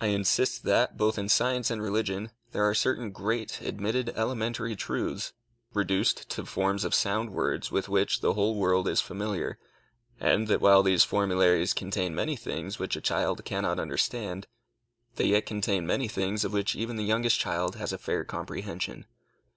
I 0.00 0.08
insist 0.08 0.64
that, 0.64 0.96
both 0.96 1.16
in 1.16 1.28
science 1.28 1.70
and 1.70 1.80
religion, 1.80 2.32
there 2.50 2.64
are 2.68 2.74
certain 2.74 3.12
great, 3.12 3.60
admitted 3.60 4.08
elementary 4.16 4.74
truths, 4.74 5.32
reduced 5.72 6.28
to 6.30 6.44
forms 6.44 6.82
of 6.84 6.92
sound 6.92 7.30
words 7.30 7.70
with 7.70 7.88
which 7.88 8.20
the 8.20 8.32
whole 8.32 8.56
world 8.56 8.88
is 8.88 9.00
familiar; 9.00 9.56
and 10.18 10.48
that 10.48 10.60
while 10.60 10.82
these 10.82 11.04
formularies 11.04 11.72
contain 11.72 12.16
many 12.16 12.34
things 12.34 12.80
which 12.80 12.96
a 12.96 13.00
child 13.00 13.44
cannot 13.44 13.78
understand, 13.78 14.48
they 15.14 15.26
yet 15.26 15.46
contain 15.46 15.86
many 15.86 16.08
things 16.08 16.44
of 16.44 16.52
which 16.52 16.74
even 16.74 16.96
the 16.96 17.04
youngest 17.04 17.38
child 17.38 17.76
has 17.76 17.92
a 17.92 17.96
fair 17.98 18.24
comprehension. 18.24 19.06